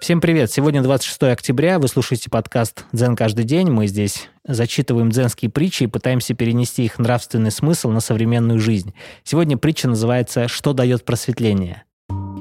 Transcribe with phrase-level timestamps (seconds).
[0.00, 0.48] Всем привет!
[0.52, 3.68] Сегодня 26 октября, вы слушаете подкаст «Дзен каждый день».
[3.68, 8.94] Мы здесь зачитываем дзенские притчи и пытаемся перенести их нравственный смысл на современную жизнь.
[9.24, 11.82] Сегодня притча называется «Что дает просветление?»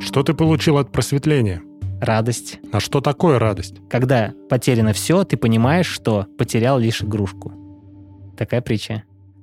[0.00, 1.60] Что ты получил от просветления?
[2.00, 2.58] Радость.
[2.72, 3.76] А что такое радость?
[3.90, 7.52] Когда потеряно все, ты понимаешь, что потерял лишь игрушку.
[8.36, 9.02] Такая притча.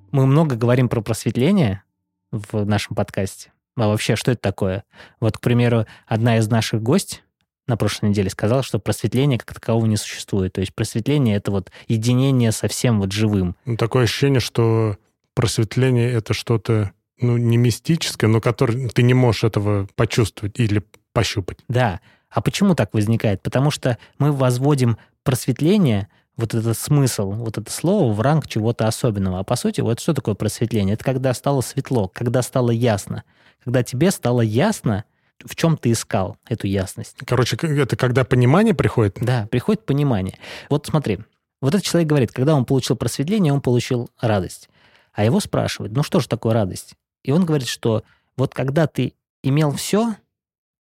[0.10, 1.84] Мы много говорим про просветление
[2.32, 3.54] в нашем подкасте.
[3.78, 4.84] А вообще, что это такое?
[5.20, 7.22] Вот, к примеру, одна из наших гостей
[7.70, 10.54] на прошлой неделе сказал, что просветления как такового не существует.
[10.54, 13.56] То есть просветление— это вот единение со всем вот живым.
[13.66, 14.98] Ну, такое ощущение, что
[15.36, 20.84] просветление— это что-то ну, не мистическое, но которое ты не можешь этого почувствовать или
[21.14, 21.60] пощупать.
[21.68, 22.02] Да.
[22.30, 23.42] А почему так возникает?
[23.42, 29.40] Потому что мы возводим просветление, вот этот смысл, вот это слово в ранг чего-то особенного.
[29.40, 30.94] А по сути, вот что такое просветление?
[30.94, 33.24] Это когда стало светло, когда стало ясно.
[33.64, 35.04] Когда тебе стало ясно,
[35.46, 37.18] в чем ты искал эту ясность.
[37.26, 39.18] Короче, это когда понимание приходит?
[39.22, 40.38] Да, приходит понимание.
[40.70, 41.20] Вот смотри,
[41.62, 44.70] вот этот человек говорит, когда он получил просветление, он получил радость.
[45.14, 46.96] А его спрашивают, ну что же такое радость?
[47.24, 48.04] И он говорит, что
[48.38, 50.16] вот когда ты имел все,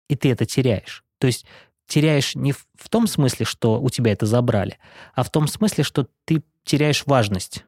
[0.08, 1.44] и ты это теряешь, то есть
[1.86, 4.78] теряешь не в, том смысле, что у тебя это забрали,
[5.14, 7.64] а в том смысле, что ты теряешь важность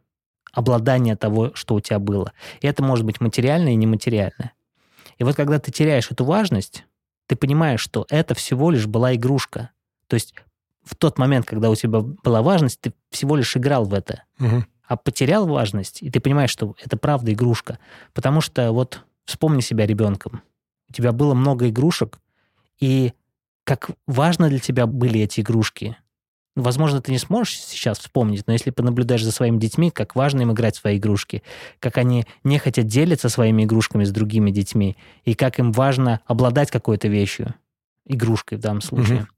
[0.53, 2.33] обладания того, что у тебя было.
[2.61, 4.53] И это может быть материальное и нематериальное.
[5.21, 6.85] И вот когда ты теряешь эту важность,
[7.27, 9.71] ты понимаешь, что это всего лишь была игрушка.
[10.07, 10.35] То есть
[10.83, 14.25] в тот момент, когда у тебя была важность, ты всего лишь играл в это.
[14.41, 14.65] Угу.
[14.87, 17.79] А потерял важность, и ты понимаешь, что это правда игрушка.
[18.15, 20.43] Потому что вот вспомни себя ребенком.
[20.89, 22.19] У тебя было много игрушек,
[22.81, 23.13] и
[23.65, 25.99] как важно для тебя были эти игрушки.
[26.57, 30.53] Возможно, ты не сможешь сейчас вспомнить, но если понаблюдаешь за своими детьми, как важно им
[30.53, 31.43] играть в свои игрушки,
[31.79, 36.71] как они не хотят делиться своими игрушками с другими детьми, и как им важно обладать
[36.71, 37.55] какой-то вещью,
[38.05, 39.21] игрушкой в данном случае.
[39.21, 39.29] Угу.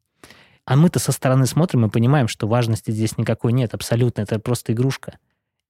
[0.65, 4.73] А мы-то со стороны смотрим и понимаем, что важности здесь никакой нет, абсолютно, это просто
[4.73, 5.19] игрушка.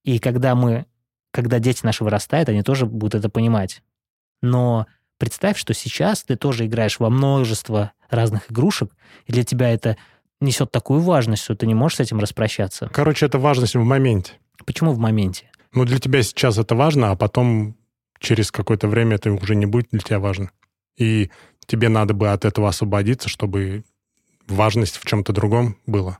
[0.05, 0.87] И когда мы,
[1.33, 3.83] когда дети наши вырастают, они тоже будут это понимать.
[4.43, 4.87] Но
[5.19, 8.95] представь, что сейчас ты тоже играешь во множество разных игрушек,
[9.27, 9.97] и для тебя это
[10.43, 12.91] несет такую важность, что ты не можешь с этим распрощаться.
[12.93, 14.35] Короче, это важность в моменте.
[14.67, 15.51] Почему в моменте?
[15.73, 17.77] Ну, для тебя сейчас это важно, а потом
[18.19, 20.51] через какое-то время это уже не будет для тебя важно.
[20.97, 21.31] И
[21.67, 23.85] тебе надо бы от этого освободиться, чтобы
[24.47, 26.19] важность в чем-то другом была.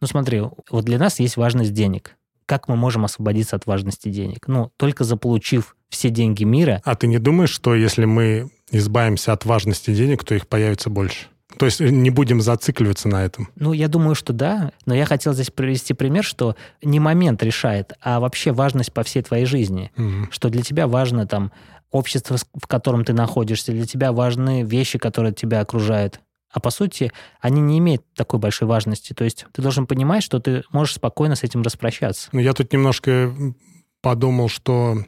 [0.00, 2.16] Ну смотри, вот для нас есть важность денег.
[2.46, 4.48] Как мы можем освободиться от важности денег?
[4.48, 6.82] Ну, только заполучив все деньги мира.
[6.84, 11.28] А ты не думаешь, что если мы избавимся от важности денег, то их появится больше?
[11.58, 13.48] То есть не будем зацикливаться на этом.
[13.56, 14.72] Ну, я думаю, что да.
[14.86, 19.22] Но я хотел здесь привести пример, что не момент решает, а вообще важность по всей
[19.22, 19.90] твоей жизни.
[19.96, 20.30] Угу.
[20.30, 21.52] Что для тебя важно там
[21.90, 26.20] общество, в котором ты находишься, для тебя важны вещи, которые тебя окружают.
[26.52, 29.12] А по сути, они не имеют такой большой важности.
[29.12, 32.28] То есть ты должен понимать, что ты можешь спокойно с этим распрощаться.
[32.32, 33.32] Ну, я тут немножко
[34.00, 34.98] подумал, что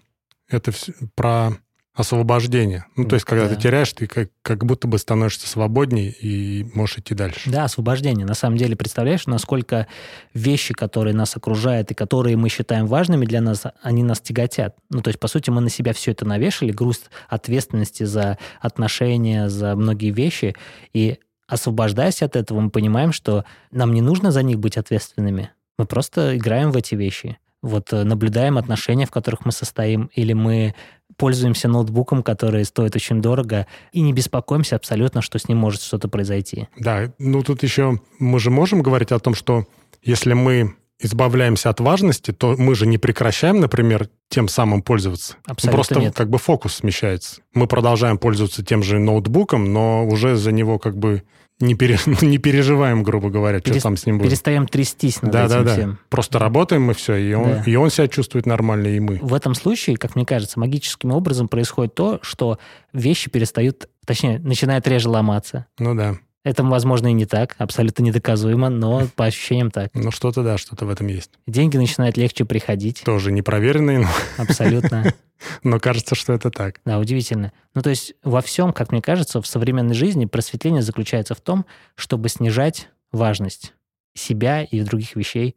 [0.48, 0.72] это
[1.14, 1.52] про
[1.94, 2.86] освобождение.
[2.96, 3.54] Ну, то есть, когда да.
[3.54, 7.50] ты теряешь, ты как, как будто бы становишься свободнее и можешь идти дальше.
[7.50, 8.26] Да, освобождение.
[8.26, 9.86] На самом деле, представляешь, насколько
[10.32, 14.76] вещи, которые нас окружают и которые мы считаем важными для нас, они нас тяготят.
[14.88, 19.50] Ну, то есть, по сути, мы на себя все это навешали, груз ответственности за отношения,
[19.50, 20.54] за многие вещи,
[20.94, 25.50] и освобождаясь от этого, мы понимаем, что нам не нужно за них быть ответственными.
[25.76, 30.32] Мы просто играем в эти вещи вот э, наблюдаем отношения, в которых мы состоим, или
[30.32, 30.74] мы
[31.16, 36.08] пользуемся ноутбуком, который стоит очень дорого, и не беспокоимся абсолютно, что с ним может что-то
[36.08, 36.68] произойти.
[36.78, 39.66] Да, ну тут еще мы же можем говорить о том, что
[40.02, 45.36] если мы избавляемся от важности, то мы же не прекращаем, например, тем самым пользоваться.
[45.46, 46.14] Абсолютно Просто нет.
[46.14, 47.42] как бы фокус смещается.
[47.52, 51.22] Мы продолжаем пользоваться тем же ноутбуком, но уже за него как бы
[51.60, 54.28] не, пере, не переживаем, грубо говоря, Перес, что там с ним будет.
[54.28, 55.72] Перестаем трястись над да, этим да, да.
[55.72, 55.98] всем.
[56.08, 57.62] Просто работаем мы все, и он, да.
[57.66, 59.18] и он себя чувствует нормально, и мы.
[59.22, 62.58] В этом случае, как мне кажется, магическим образом происходит то, что
[62.92, 65.66] вещи перестают, точнее, начинают реже ломаться.
[65.78, 66.16] Ну да.
[66.44, 69.90] Это, возможно, и не так, абсолютно недоказуемо, но по ощущениям так.
[69.94, 71.30] Ну, что-то да, что-то в этом есть.
[71.46, 73.02] Деньги начинают легче приходить.
[73.04, 74.08] Тоже непроверенные, но...
[74.36, 75.14] Абсолютно.
[75.64, 76.80] Но кажется, что это так.
[76.84, 77.52] Да, удивительно.
[77.74, 81.66] Ну, то есть во всем, как мне кажется, в современной жизни просветление заключается в том,
[81.96, 83.74] чтобы снижать важность
[84.14, 85.56] себя и других вещей,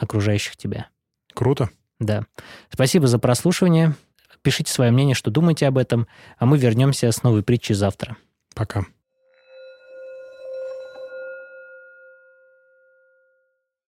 [0.00, 0.88] окружающих тебя.
[1.34, 1.70] Круто.
[2.00, 2.26] Да.
[2.68, 3.94] Спасибо за прослушивание.
[4.42, 6.08] Пишите свое мнение, что думаете об этом,
[6.38, 8.16] а мы вернемся с новой притчей завтра.
[8.54, 8.86] Пока.